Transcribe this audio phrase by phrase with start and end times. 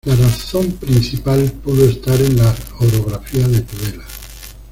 [0.07, 4.03] La razón principal pudo estar en la orografía de Tudela.